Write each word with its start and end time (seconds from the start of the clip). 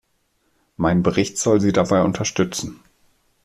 Mein 0.77 1.03
Bericht 1.03 1.37
soll 1.37 1.61
sie 1.61 1.73
dabei 1.73 2.01
unterstützen. 2.01 2.79